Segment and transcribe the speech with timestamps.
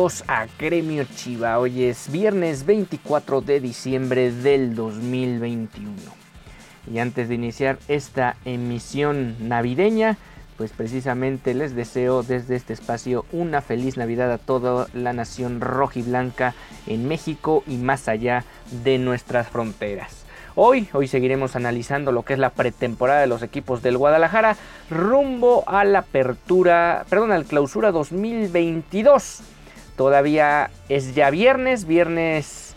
[0.00, 1.58] A Gremio Chiva.
[1.58, 5.92] Hoy es viernes 24 de diciembre del 2021.
[6.90, 10.16] Y antes de iniciar esta emisión navideña,
[10.56, 16.54] pues precisamente les deseo desde este espacio una feliz Navidad a toda la nación rojiblanca
[16.86, 18.44] en México y más allá
[18.82, 20.24] de nuestras fronteras.
[20.54, 24.56] Hoy, hoy seguiremos analizando lo que es la pretemporada de los equipos del Guadalajara
[24.88, 29.42] rumbo a la apertura, perdón, al clausura 2022.
[30.00, 32.74] Todavía es ya viernes, viernes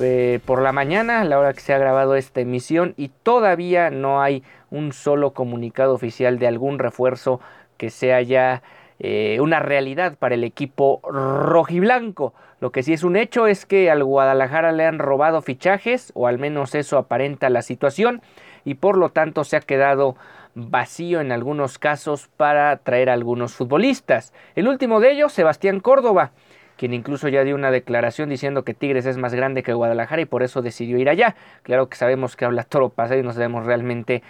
[0.00, 4.20] eh, por la mañana, la hora que se ha grabado esta emisión y todavía no
[4.20, 7.38] hay un solo comunicado oficial de algún refuerzo
[7.76, 8.64] que sea ya
[8.98, 12.34] eh, una realidad para el equipo rojiblanco.
[12.58, 16.26] Lo que sí es un hecho es que al Guadalajara le han robado fichajes, o
[16.26, 18.22] al menos eso aparenta la situación,
[18.64, 20.16] y por lo tanto se ha quedado
[20.56, 24.32] vacío en algunos casos para traer a algunos futbolistas.
[24.56, 26.32] El último de ellos, Sebastián Córdoba,
[26.76, 30.26] quien incluso ya dio una declaración diciendo que Tigres es más grande que Guadalajara y
[30.26, 31.36] por eso decidió ir allá.
[31.62, 34.22] Claro que sabemos que habla toro pasado y no sabemos realmente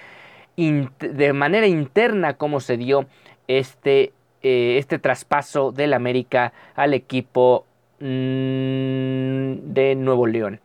[0.56, 3.06] de manera interna cómo se dio
[3.46, 4.12] este,
[4.42, 7.67] eh, este traspaso del América al equipo
[8.01, 10.61] mmm, de Nuevo León.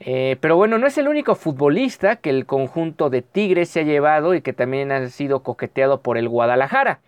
[0.00, 3.84] Eh, pero bueno, no es el único futbolista que el conjunto de Tigres se ha
[3.84, 7.00] llevado y que también ha sido coqueteado por el Guadalajara.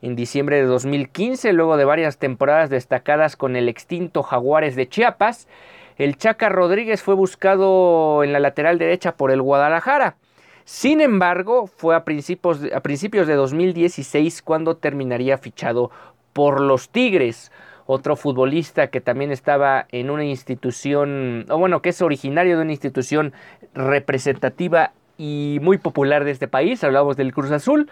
[0.00, 5.48] En diciembre de 2015, luego de varias temporadas destacadas con el extinto Jaguares de Chiapas,
[5.96, 10.16] el Chaca Rodríguez fue buscado en la lateral derecha por el Guadalajara.
[10.64, 15.90] Sin embargo, fue a principios, de, a principios de 2016 cuando terminaría fichado
[16.32, 17.50] por los Tigres.
[17.86, 22.72] Otro futbolista que también estaba en una institución, o bueno, que es originario de una
[22.72, 23.32] institución
[23.74, 27.90] representativa y muy popular de este país, hablamos del Cruz Azul,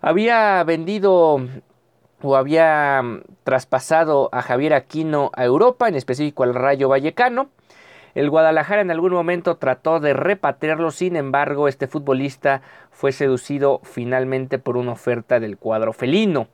[0.00, 1.40] había vendido
[2.22, 3.02] o había
[3.44, 7.48] traspasado a Javier Aquino a Europa, en específico al Rayo Vallecano.
[8.14, 12.60] El Guadalajara en algún momento trató de repatriarlo, sin embargo, este futbolista
[12.90, 16.48] fue seducido finalmente por una oferta del cuadro felino.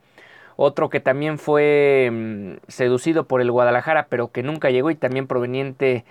[0.57, 5.27] Otro que también fue mmm, seducido por el Guadalajara, pero que nunca llegó y también
[5.27, 6.05] proveniente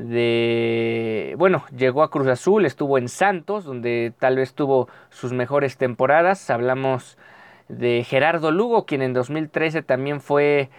[0.00, 1.34] de...
[1.38, 6.48] Bueno, llegó a Cruz Azul, estuvo en Santos, donde tal vez tuvo sus mejores temporadas.
[6.50, 7.18] Hablamos
[7.68, 10.70] de Gerardo Lugo, quien en 2013 también fue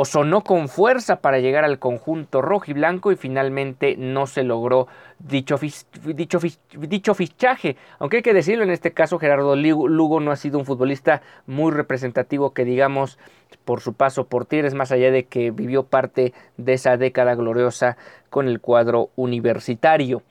[0.00, 4.44] o sonó con fuerza para llegar al conjunto rojo y blanco y finalmente no se
[4.44, 4.86] logró
[5.18, 5.58] dicho,
[6.04, 6.38] dicho,
[6.78, 7.76] dicho, fichaje.
[7.98, 11.72] Aunque hay que decirlo, en este caso Gerardo Lugo no ha sido un futbolista muy
[11.72, 13.18] representativo que digamos
[13.64, 17.96] por su paso por Tigres, más allá de que vivió parte de esa década gloriosa
[18.30, 20.22] con el cuadro universitario.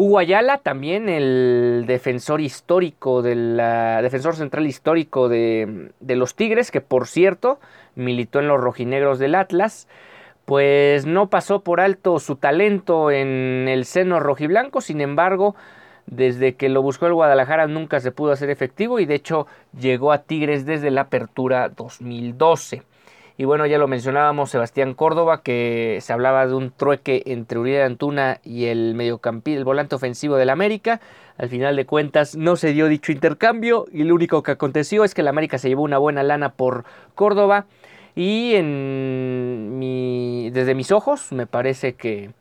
[0.00, 6.70] Hugo Ayala, también el defensor histórico, de la, defensor central histórico de, de los Tigres,
[6.70, 7.58] que por cierto
[7.96, 9.88] militó en los rojinegros del Atlas,
[10.44, 15.56] pues no pasó por alto su talento en el seno rojiblanco, sin embargo,
[16.06, 20.12] desde que lo buscó el Guadalajara nunca se pudo hacer efectivo y de hecho llegó
[20.12, 22.84] a Tigres desde la apertura 2012.
[23.40, 27.82] Y bueno, ya lo mencionábamos, Sebastián Córdoba, que se hablaba de un trueque entre Uriel
[27.82, 31.00] Antuna y el mediocampista, el volante ofensivo del América.
[31.36, 35.14] Al final de cuentas no se dio dicho intercambio y lo único que aconteció es
[35.14, 36.84] que el América se llevó una buena lana por
[37.14, 37.66] Córdoba.
[38.16, 39.78] Y en
[40.52, 42.32] desde mis ojos me parece que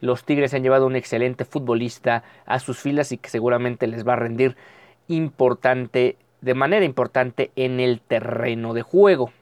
[0.00, 4.14] los Tigres han llevado un excelente futbolista a sus filas y que seguramente les va
[4.14, 4.56] a rendir
[5.06, 9.32] importante, de manera importante en el terreno de juego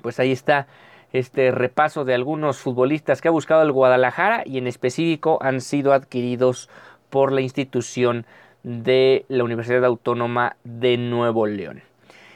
[0.00, 0.66] pues ahí está
[1.12, 5.92] este repaso de algunos futbolistas que ha buscado el Guadalajara y en específico han sido
[5.92, 6.68] adquiridos
[7.10, 8.26] por la institución
[8.62, 11.82] de la Universidad Autónoma de Nuevo León.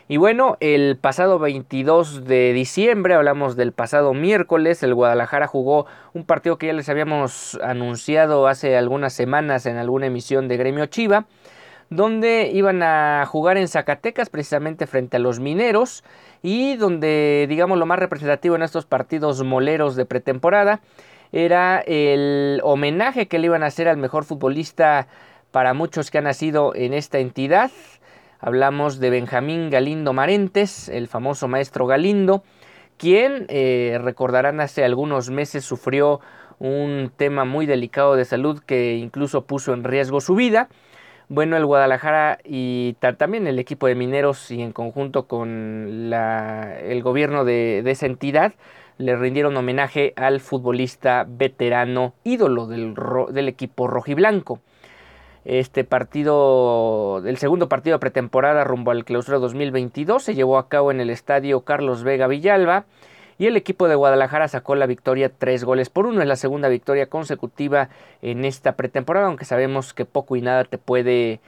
[0.06, 6.24] Y bueno, el pasado 22 de diciembre, hablamos del pasado miércoles, el Guadalajara jugó un
[6.24, 11.24] partido que ya les habíamos anunciado hace algunas semanas en alguna emisión de Gremio Chiva,
[11.94, 16.04] donde iban a jugar en Zacatecas precisamente frente a los mineros
[16.42, 20.80] y donde digamos lo más representativo en estos partidos moleros de pretemporada
[21.32, 25.08] era el homenaje que le iban a hacer al mejor futbolista
[25.50, 27.70] para muchos que han nacido en esta entidad,
[28.40, 32.42] Hablamos de Benjamín Galindo Marentes, el famoso maestro Galindo,
[32.98, 36.20] quien, eh, recordarán, hace algunos meses sufrió
[36.58, 40.68] un tema muy delicado de salud que incluso puso en riesgo su vida.
[41.28, 47.44] Bueno, el Guadalajara y también el equipo de mineros y en conjunto con el gobierno
[47.46, 48.52] de, esa entidad
[48.98, 52.94] le rindieron homenaje al futbolista veterano ídolo del,
[53.30, 54.60] del equipo rojiblanco.
[55.46, 60.90] Este partido, el segundo partido de pretemporada rumbo al clausura 2022 se llevó a cabo
[60.90, 62.84] en el estadio Carlos Vega Villalba
[63.38, 66.20] y el equipo de Guadalajara sacó la victoria tres goles por uno.
[66.20, 67.88] Es la segunda victoria consecutiva
[68.22, 71.40] en esta pretemporada, aunque sabemos que poco y nada te puede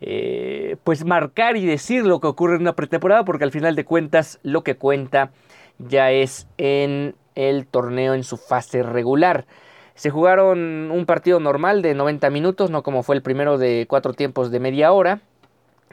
[0.00, 3.84] eh, pues marcar y decir lo que ocurre en una pretemporada, porque al final de
[3.84, 5.30] cuentas lo que cuenta
[5.78, 9.46] ya es en el torneo en su fase regular.
[9.94, 14.12] Se jugaron un partido normal de 90 minutos, no como fue el primero de cuatro
[14.12, 15.20] tiempos de media hora.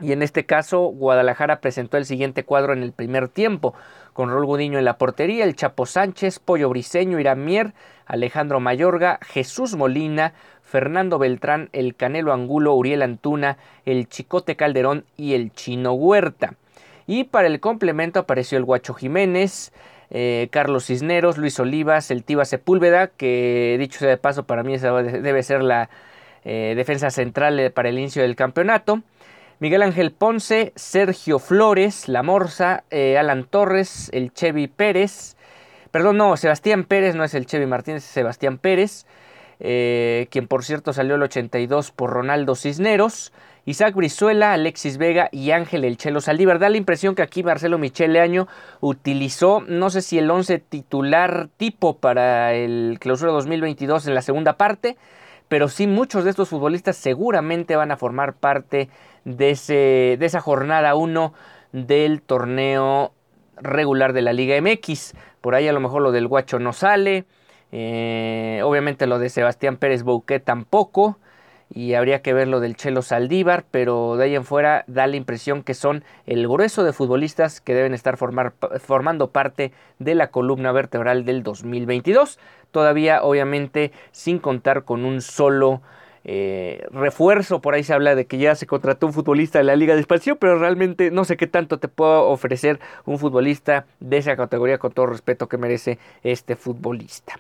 [0.01, 3.73] Y en este caso, Guadalajara presentó el siguiente cuadro en el primer tiempo,
[4.13, 7.73] con Rol Gudiño en la portería, el Chapo Sánchez, Pollo Briseño, Irán Mier,
[8.05, 10.33] Alejandro Mayorga, Jesús Molina,
[10.63, 16.55] Fernando Beltrán, el Canelo Angulo, Uriel Antuna, el Chicote Calderón y el Chino Huerta.
[17.07, 19.71] Y para el complemento apareció el Guacho Jiménez,
[20.09, 24.73] eh, Carlos Cisneros, Luis Olivas, el Tiba Sepúlveda, que dicho sea de paso, para mí
[24.73, 25.89] esa debe ser la
[26.43, 29.01] eh, defensa central eh, para el inicio del campeonato.
[29.61, 35.37] Miguel Ángel Ponce, Sergio Flores, La Morsa, Alan Torres, el Chevy Pérez,
[35.91, 39.05] perdón, no, Sebastián Pérez, no es el Chevy Martínez, es Sebastián Pérez,
[39.59, 43.31] quien por cierto salió el 82 por Ronaldo Cisneros.
[43.63, 46.57] Isaac Brizuela, Alexis Vega y Ángel El Chelo Saldívar.
[46.57, 48.47] Da la impresión que aquí Marcelo Michele Año
[48.79, 54.53] utilizó, no sé si el 11 titular tipo para el clausura 2022 en la segunda
[54.57, 54.97] parte,
[55.51, 58.87] pero sí muchos de estos futbolistas seguramente van a formar parte
[59.25, 61.33] de, ese, de esa jornada 1
[61.73, 63.11] del torneo
[63.57, 65.13] regular de la Liga MX.
[65.41, 67.25] Por ahí a lo mejor lo del Guacho no sale.
[67.73, 71.17] Eh, obviamente lo de Sebastián Pérez Bouquet tampoco
[71.73, 75.15] y habría que ver lo del Chelo Saldívar, pero de ahí en fuera da la
[75.15, 80.31] impresión que son el grueso de futbolistas que deben estar formar, formando parte de la
[80.31, 82.39] columna vertebral del 2022.
[82.71, 85.81] Todavía, obviamente, sin contar con un solo
[86.23, 87.61] eh, refuerzo.
[87.61, 90.01] Por ahí se habla de que ya se contrató un futbolista de la Liga de
[90.01, 94.77] Expansión, pero realmente no sé qué tanto te puede ofrecer un futbolista de esa categoría
[94.77, 97.39] con todo respeto que merece este futbolista.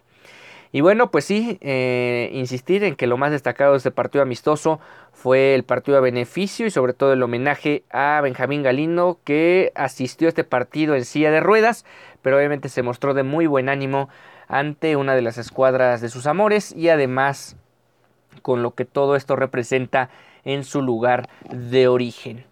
[0.73, 4.79] Y bueno, pues sí, eh, insistir en que lo más destacado de este partido amistoso
[5.11, 10.27] fue el partido a beneficio y sobre todo el homenaje a Benjamín Galindo que asistió
[10.27, 11.85] a este partido en silla de ruedas,
[12.21, 14.07] pero obviamente se mostró de muy buen ánimo
[14.51, 17.55] ante una de las escuadras de sus amores y además
[18.41, 20.09] con lo que todo esto representa
[20.43, 22.43] en su lugar de origen.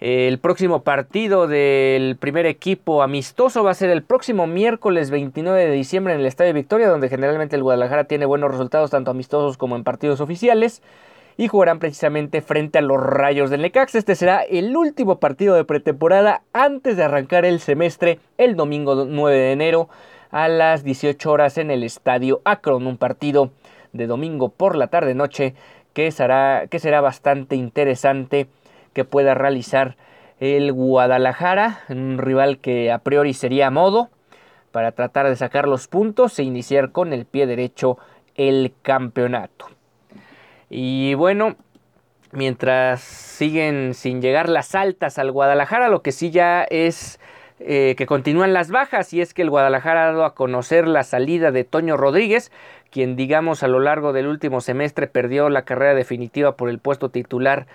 [0.00, 5.70] El próximo partido del primer equipo amistoso va a ser el próximo miércoles 29 de
[5.70, 9.76] diciembre en el Estadio Victoria, donde generalmente el Guadalajara tiene buenos resultados tanto amistosos como
[9.76, 10.82] en partidos oficiales.
[11.38, 13.94] Y jugarán precisamente frente a los Rayos del Necax.
[13.94, 19.36] Este será el último partido de pretemporada antes de arrancar el semestre el domingo 9
[19.36, 19.90] de enero
[20.30, 22.86] a las 18 horas en el Estadio Akron.
[22.86, 23.50] Un partido
[23.92, 25.54] de domingo por la tarde-noche
[25.92, 28.48] que será, que será bastante interesante
[28.92, 29.96] que pueda realizar
[30.40, 34.10] el Guadalajara, un rival que a priori sería a modo
[34.72, 37.98] para tratar de sacar los puntos e iniciar con el pie derecho
[38.34, 39.68] el campeonato.
[40.68, 41.56] Y bueno,
[42.32, 47.18] mientras siguen sin llegar las altas al Guadalajara, lo que sí ya es
[47.58, 51.04] eh, que continúan las bajas y es que el Guadalajara ha dado a conocer la
[51.04, 52.52] salida de Toño Rodríguez,
[52.90, 57.08] quien digamos a lo largo del último semestre perdió la carrera definitiva por el puesto
[57.08, 57.66] titular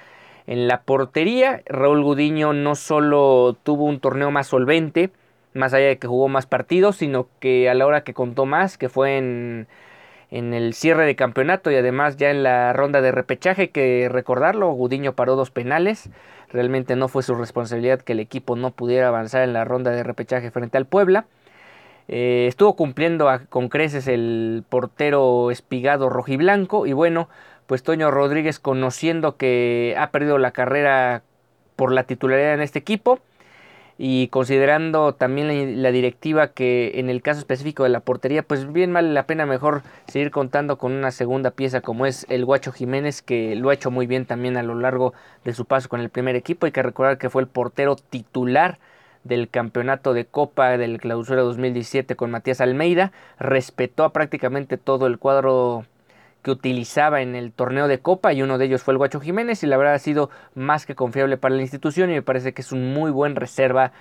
[0.48, 5.12] en la portería, Raúl Gudiño no solo tuvo un torneo más solvente,
[5.54, 8.78] más allá de que jugó más partidos, sino que a la hora que contó más,
[8.78, 9.68] que fue en,
[10.32, 14.72] en el cierre de campeonato y además ya en la ronda de repechaje, que recordarlo,
[14.72, 16.10] Gudiño paró dos penales,
[16.50, 20.04] realmente no fue su responsabilidad que el equipo no pudiera avanzar en la ronda de
[20.04, 21.26] repechaje frente al Puebla.
[22.08, 27.30] Eh, estuvo cumpliendo con creces el portero espigado rojiblanco y bueno,
[27.68, 31.24] pues Toño Rodríguez conociendo que ha perdido la carrera
[31.76, 33.20] por la titularidad en este equipo,
[34.04, 38.92] y considerando también la, directiva que en el caso específico de la portería, pues bien
[38.92, 43.22] vale la pena mejor seguir contando con una segunda pieza como es el Guacho Jiménez,
[43.22, 45.14] que lo ha hecho muy bien también a lo largo
[45.46, 46.66] de su paso con el primer equipo.
[46.66, 48.80] Hay que recordar que fue el portero titular
[49.24, 55.20] del campeonato de Copa del Clausura 2017 con Matías Almeida, respetó a prácticamente todo el
[55.20, 55.86] cuadro
[56.42, 59.64] que utilizaba en el torneo de Copa y uno de ellos fue el Guacho Jiménez
[59.64, 62.62] y la verdad ha sido más que confiable para la institución y me parece que
[62.62, 63.92] es un muy buen reserva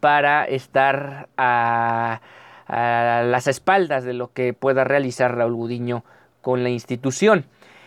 [0.00, 2.20] para estar a,
[2.68, 6.04] las espaldas de lo que pueda realizar Raúl Gudiño
[6.40, 7.44] con la institución.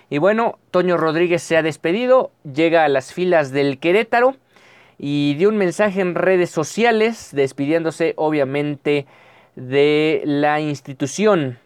[0.09, 4.35] Y bueno, Toño Rodríguez se ha despedido, llega a las filas del Querétaro
[4.99, 9.07] y dio un mensaje en redes sociales despidiéndose obviamente
[9.55, 11.57] de la institución.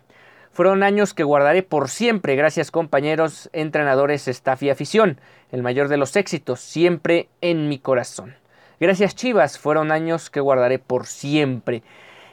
[0.57, 5.19] Fueron años que guardaré por siempre, gracias compañeros, entrenadores, staff y afición.
[5.51, 8.33] El mayor de los éxitos, siempre en mi corazón.
[8.79, 11.83] Gracias Chivas, fueron años que guardaré por siempre.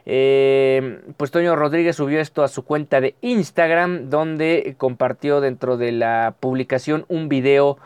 [0.07, 5.93] Eh, pues Toño Rodríguez subió esto a su cuenta de Instagram, donde compartió dentro de
[5.93, 7.76] la publicación un video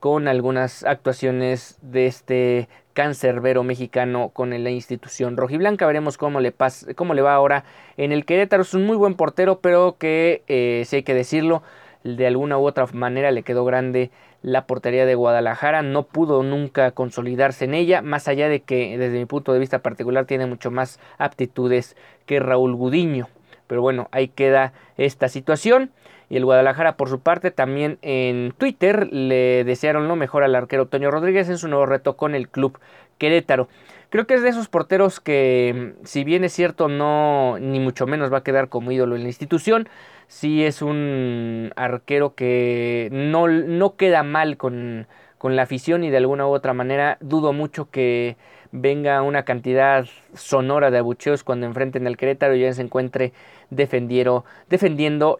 [0.00, 2.68] con algunas actuaciones de este
[2.98, 5.86] cancerbero mexicano con la institución rojiblanca.
[5.86, 7.62] Veremos cómo le, pasa, cómo le va ahora
[7.96, 8.62] en el Querétaro.
[8.62, 11.62] Es un muy buen portero, pero que, eh, si hay que decirlo,
[12.02, 14.10] de alguna u otra manera le quedó grande
[14.42, 15.82] la portería de Guadalajara.
[15.82, 19.78] No pudo nunca consolidarse en ella, más allá de que desde mi punto de vista
[19.78, 23.28] particular tiene mucho más aptitudes que Raúl Gudiño.
[23.68, 25.92] Pero bueno, ahí queda esta situación.
[26.30, 30.86] Y el Guadalajara, por su parte, también en Twitter le desearon lo mejor al arquero
[30.86, 32.78] Toño Rodríguez en su nuevo reto con el club
[33.18, 33.68] Querétaro.
[34.10, 38.32] Creo que es de esos porteros que, si bien es cierto, no ni mucho menos
[38.32, 39.88] va a quedar como ídolo en la institución,
[40.28, 45.06] sí es un arquero que no, no queda mal con,
[45.36, 48.36] con la afición y de alguna u otra manera dudo mucho que
[48.72, 53.32] venga una cantidad sonora de abucheos cuando enfrenten al Querétaro y ya se encuentre
[53.70, 54.44] defendiendo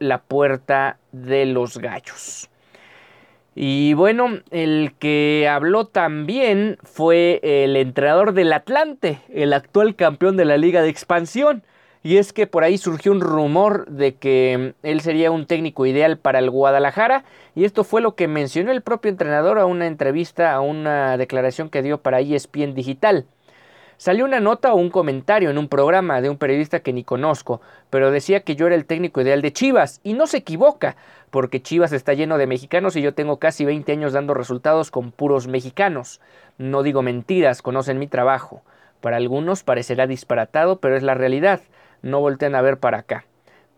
[0.01, 2.49] la puerta de los gallos.
[3.61, 10.45] Y bueno, el que habló también fue el entrenador del Atlante, el actual campeón de
[10.45, 11.65] la Liga de Expansión.
[12.05, 16.19] Y es que por ahí surgió un rumor de que él sería un técnico ideal
[16.19, 17.25] para el Guadalajara.
[17.57, 21.69] Y esto fue lo que mencionó el propio entrenador a una entrevista, a una declaración
[21.69, 23.27] que dio para ESPN Digital.
[23.99, 27.61] Salió una nota o un comentario en un programa de un periodista que ni conozco,
[27.91, 30.97] pero decía que yo era el técnico ideal de Chivas, y no se equivoca,
[31.31, 35.11] porque Chivas está lleno de mexicanos y yo tengo casi 20 años dando resultados con
[35.11, 36.21] puros mexicanos.
[36.59, 38.63] No digo mentiras, conocen mi trabajo.
[39.01, 41.61] Para algunos parecerá disparatado, pero es la realidad.
[42.01, 43.25] No volteen a ver para acá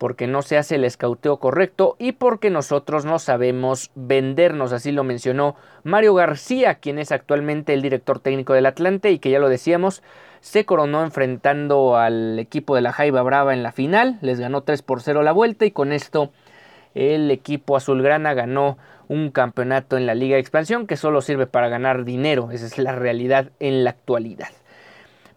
[0.01, 5.03] porque no se hace el escauteo correcto y porque nosotros no sabemos vendernos, así lo
[5.03, 9.47] mencionó Mario García, quien es actualmente el director técnico del Atlante y que ya lo
[9.47, 10.01] decíamos,
[10.39, 14.81] se coronó enfrentando al equipo de la Jaiba Brava en la final, les ganó 3
[14.81, 16.31] por 0 la vuelta y con esto
[16.95, 21.69] el equipo azulgrana ganó un campeonato en la Liga de Expansión que solo sirve para
[21.69, 24.49] ganar dinero, esa es la realidad en la actualidad.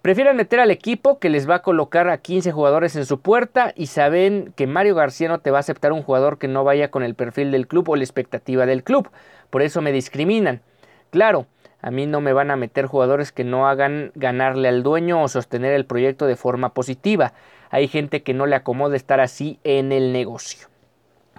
[0.04, 3.72] Prefieren meter al equipo que les va a colocar a 15 jugadores en su puerta
[3.74, 6.90] y saben que Mario García no te va a aceptar un jugador que no vaya
[6.90, 9.08] con el perfil del club o la expectativa del club.
[9.48, 10.60] Por eso me discriminan.
[11.08, 11.46] Claro,
[11.80, 15.28] a mí no me van a meter jugadores que no hagan ganarle al dueño o
[15.28, 17.32] sostener el proyecto de forma positiva.
[17.70, 20.68] Hay gente que no le acomoda estar así en el negocio.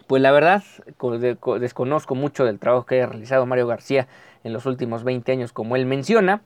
[0.07, 0.63] Pues la verdad,
[1.60, 4.07] desconozco mucho del trabajo que ha realizado Mario García
[4.43, 6.41] en los últimos 20 años, como él menciona.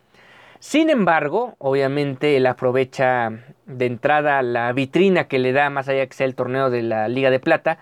[0.60, 3.32] Sin embargo, obviamente él aprovecha
[3.66, 7.08] de entrada la vitrina que le da, más allá que sea el torneo de la
[7.08, 7.80] Liga de Plata,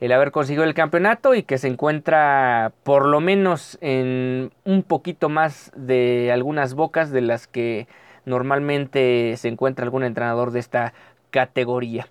[0.00, 5.28] el haber conseguido el campeonato y que se encuentra por lo menos en un poquito
[5.28, 7.86] más de algunas bocas de las que
[8.24, 10.94] normalmente se encuentra algún entrenador de esta
[11.30, 12.08] categoría.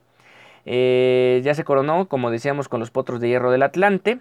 [0.66, 4.20] Eh, ya se coronó, como decíamos, con los Potros de Hierro del Atlante,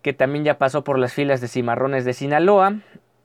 [0.00, 2.76] que también ya pasó por las filas de Cimarrones de Sinaloa,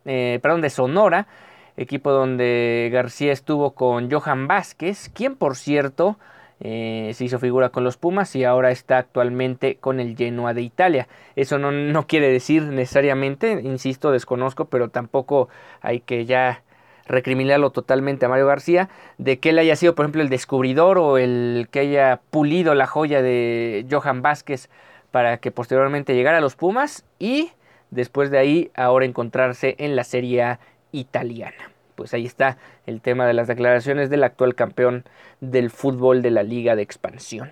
[0.06, 1.28] eh, perdón, de Sonora,
[1.78, 6.18] equipo donde García estuvo con Johan Vázquez, quien por cierto
[6.60, 10.62] eh, se hizo figura con los Pumas y ahora está actualmente con el Genoa de
[10.62, 11.08] Italia.
[11.36, 15.50] Eso no, no quiere decir necesariamente, insisto, desconozco, pero tampoco
[15.82, 16.64] hay que ya
[17.06, 21.18] recriminarlo totalmente a Mario García, de que él haya sido, por ejemplo, el descubridor o
[21.18, 24.70] el que haya pulido la joya de Johan Vázquez
[25.12, 27.52] para que posteriormente llegara a los Pumas y
[27.92, 30.58] después de ahí ahora encontrarse en la Serie
[30.94, 31.72] italiana.
[31.96, 32.58] Pues ahí está
[32.88, 35.04] el tema de las declaraciones del actual campeón
[35.42, 37.52] del fútbol de la Liga de Expansión.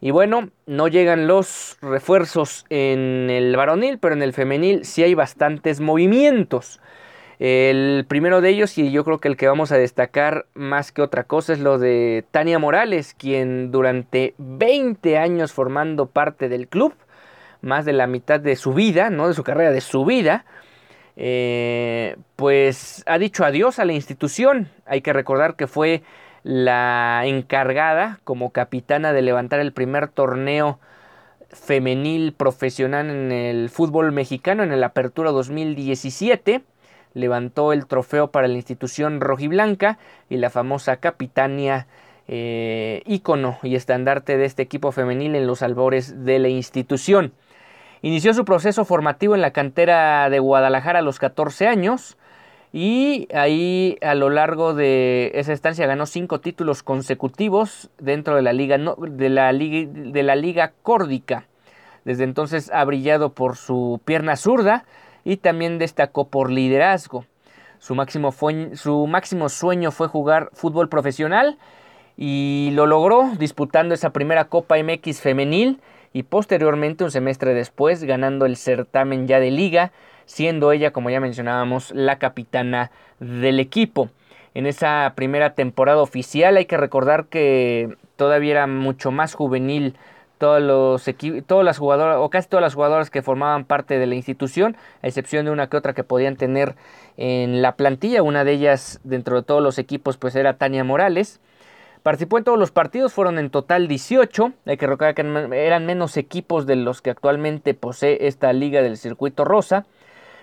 [0.00, 5.14] Y bueno, no llegan los refuerzos en el varonil, pero en el femenil sí hay
[5.14, 6.80] bastantes movimientos.
[7.38, 11.02] El primero de ellos, y yo creo que el que vamos a destacar más que
[11.02, 16.94] otra cosa, es lo de Tania Morales, quien durante 20 años formando parte del club,
[17.62, 20.44] más de la mitad de su vida, no de su carrera, de su vida,
[21.22, 24.68] eh, pues ha dicho adiós a la institución.
[24.86, 26.02] Hay que recordar que fue
[26.44, 30.80] la encargada como capitana de levantar el primer torneo
[31.50, 36.62] femenil profesional en el fútbol mexicano en el Apertura 2017
[37.12, 39.98] levantó el trofeo para la institución rojiblanca
[40.30, 41.86] y la famosa capitania
[42.28, 47.32] eh, ícono y estandarte de este equipo femenil en los albores de la institución.
[48.02, 52.16] Inició su proceso formativo en la cantera de Guadalajara a los 14 años
[52.72, 58.52] y ahí a lo largo de esa estancia ganó cinco títulos consecutivos dentro de la
[58.52, 59.28] liga, de
[60.22, 61.46] la liga, córdica.
[62.04, 64.84] Desde entonces ha brillado por su pierna zurda,
[65.24, 67.24] y también destacó por liderazgo.
[67.78, 68.32] Su máximo,
[68.74, 71.58] su máximo sueño fue jugar fútbol profesional
[72.16, 75.80] y lo logró disputando esa primera Copa MX femenil
[76.12, 79.92] y posteriormente un semestre después ganando el certamen ya de liga,
[80.26, 84.10] siendo ella, como ya mencionábamos, la capitana del equipo.
[84.54, 89.96] En esa primera temporada oficial hay que recordar que todavía era mucho más juvenil
[90.38, 91.04] todos los
[91.46, 95.06] todas las jugadoras o casi todas las jugadoras que formaban parte de la institución, a
[95.06, 96.74] excepción de una que otra que podían tener
[97.18, 101.40] en la plantilla, una de ellas dentro de todos los equipos pues era Tania Morales.
[102.02, 105.20] Participó en todos los partidos, fueron en total 18, hay que recordar que
[105.52, 109.84] eran menos equipos de los que actualmente posee esta liga del circuito rosa.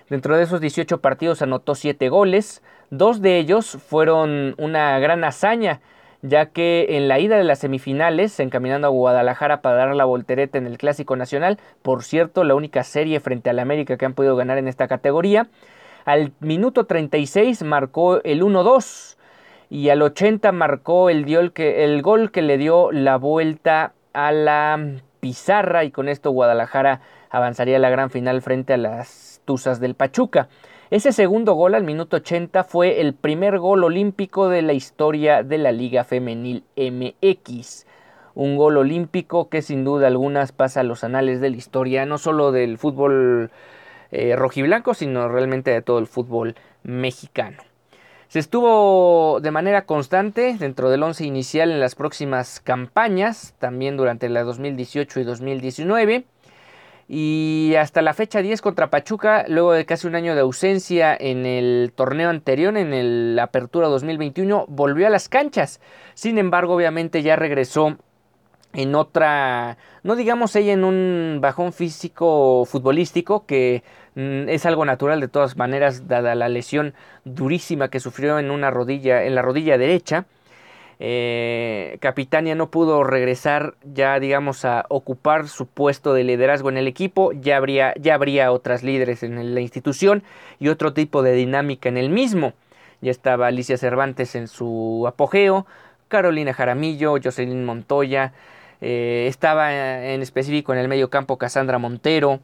[0.08, 5.80] Dentro de esos 18 partidos anotó 7 goles, dos de ellos fueron una gran hazaña,
[6.22, 10.58] ya que en la ida de las semifinales, encaminando a Guadalajara para dar la voltereta
[10.58, 14.36] en el Clásico Nacional, por cierto, la única serie frente al América que han podido
[14.36, 15.48] ganar en esta categoría,
[16.04, 19.17] al minuto 36 marcó el 1-2
[19.70, 25.84] y al 80 marcó el, el gol que le dio la vuelta a la pizarra
[25.84, 30.48] y con esto Guadalajara avanzaría a la gran final frente a las Tuzas del Pachuca.
[30.90, 35.58] Ese segundo gol al minuto 80 fue el primer gol olímpico de la historia de
[35.58, 37.86] la Liga Femenil MX.
[38.34, 42.16] Un gol olímpico que sin duda algunas pasa a los anales de la historia, no
[42.16, 43.50] solo del fútbol
[44.12, 47.58] eh, rojiblanco, sino realmente de todo el fútbol mexicano.
[48.28, 54.28] Se estuvo de manera constante dentro del once inicial en las próximas campañas, también durante
[54.28, 56.24] la 2018 y 2019.
[57.08, 61.46] Y hasta la fecha 10 contra Pachuca, luego de casi un año de ausencia en
[61.46, 65.80] el torneo anterior, en el Apertura 2021, volvió a las canchas.
[66.12, 67.96] Sin embargo, obviamente ya regresó
[68.72, 73.82] en otra, no digamos ella en un bajón físico futbolístico, que
[74.14, 78.70] mm, es algo natural de todas maneras, dada la lesión durísima que sufrió en una
[78.70, 80.26] rodilla, en la rodilla derecha.
[81.00, 86.88] Eh, Capitania no pudo regresar ya digamos a ocupar su puesto de liderazgo en el
[86.88, 90.24] equipo, ya habría, ya habría otras líderes en la institución
[90.58, 92.52] y otro tipo de dinámica en el mismo.
[93.00, 95.66] Ya estaba Alicia Cervantes en su apogeo,
[96.08, 98.32] Carolina Jaramillo, Jocelyn Montoya,
[98.80, 102.40] eh, estaba en específico en el medio campo Cassandra Montero.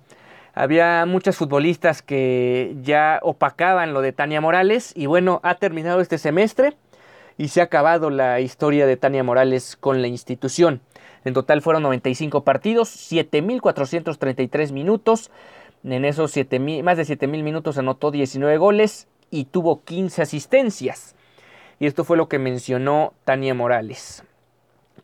[0.55, 6.19] Había muchas futbolistas que ya opacaban lo de Tania Morales y bueno, ha terminado este
[6.19, 6.77] semestre
[7.37, 10.81] y se ha acabado la historia de Tania Morales con la institución.
[11.25, 15.31] En total fueron 95 partidos, 7.433 minutos.
[15.83, 21.15] En esos 7, más de 7.000 minutos anotó 19 goles y tuvo 15 asistencias.
[21.81, 24.25] Y esto fue lo que mencionó Tania Morales.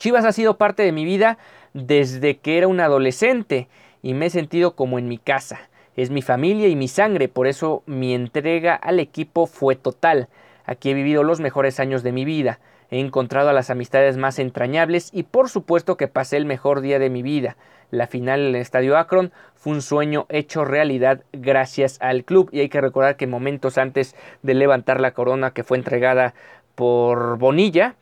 [0.00, 1.36] Chivas ha sido parte de mi vida
[1.74, 3.68] desde que era un adolescente
[4.00, 5.68] y me he sentido como en mi casa.
[5.94, 10.28] Es mi familia y mi sangre, por eso mi entrega al equipo fue total.
[10.64, 12.60] Aquí he vivido los mejores años de mi vida,
[12.90, 17.10] he encontrado las amistades más entrañables y por supuesto que pasé el mejor día de
[17.10, 17.58] mi vida.
[17.90, 22.60] La final en el Estadio Akron fue un sueño hecho realidad gracias al club y
[22.60, 26.32] hay que recordar que momentos antes de levantar la corona que fue entregada
[26.74, 27.96] por Bonilla,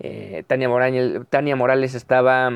[0.00, 0.68] eh, Tania,
[1.30, 2.50] Tania Morales estaba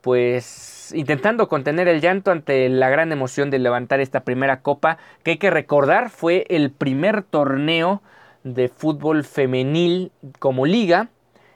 [0.00, 5.32] pues intentando contener el llanto ante la gran emoción de levantar esta primera copa que
[5.32, 8.02] hay que recordar fue el primer torneo
[8.44, 11.08] de fútbol femenil como liga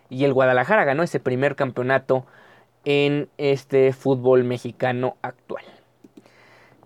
[0.08, 2.26] y el Guadalajara ganó ese primer campeonato
[2.84, 5.64] en este fútbol mexicano actual.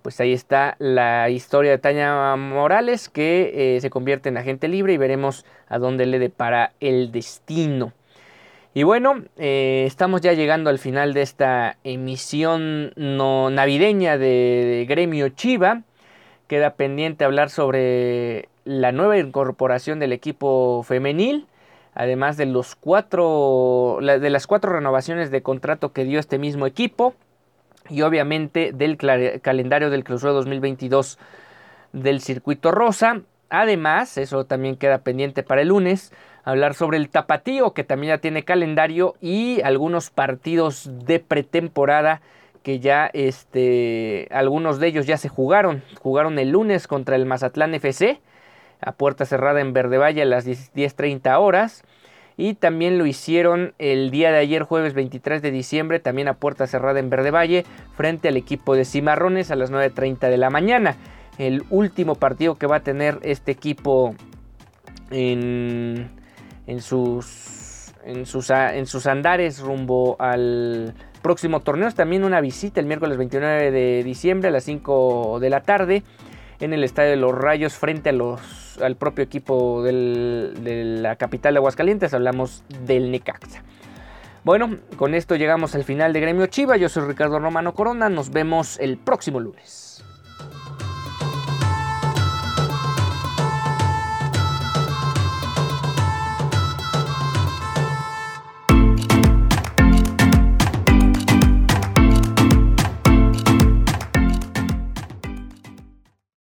[0.04, 4.92] Pues ahí está la historia de Tania Morales que eh, se convierte en agente libre
[4.92, 7.94] y veremos a dónde le depara el destino.
[8.74, 15.80] Y bueno, eh, estamos ya llegando al final de esta emisión navideña de Gremio Chiva.
[16.48, 21.46] Queda pendiente hablar sobre la nueva incorporación del equipo femenil,
[21.94, 27.14] además de los cuatro de las cuatro renovaciones de contrato que dio este mismo equipo
[27.88, 31.18] y obviamente del calendario del Clausura 2022
[31.92, 33.22] del circuito rosa.
[33.50, 36.12] Además, eso también queda pendiente para el lunes,
[36.44, 42.20] hablar sobre el tapatío que también ya tiene calendario y algunos partidos de pretemporada
[42.62, 45.82] que ya este, algunos de ellos ya se jugaron.
[46.00, 48.20] Jugaron el lunes contra el Mazatlán FC
[48.80, 51.84] a puerta cerrada en Verde Valle a las 10.30 horas.
[52.36, 56.66] Y también lo hicieron el día de ayer, jueves 23 de diciembre, también a puerta
[56.66, 57.64] cerrada en Verde Valle,
[57.96, 60.96] frente al equipo de Cimarrones a las 9.30 de la mañana.
[61.38, 64.14] El último partido que va a tener este equipo
[65.10, 66.10] en,
[66.66, 71.88] en, sus, en, sus, en sus andares rumbo al próximo torneo.
[71.88, 76.02] Es también una visita el miércoles 29 de diciembre a las 5 de la tarde
[76.60, 81.54] en el Estadio de los Rayos frente a los al propio equipo de la capital
[81.54, 83.62] de Aguascalientes, hablamos del Necaxa.
[84.44, 86.76] Bueno, con esto llegamos al final de Gremio Chiva.
[86.76, 88.10] Yo soy Ricardo Romano Corona.
[88.10, 89.83] Nos vemos el próximo lunes.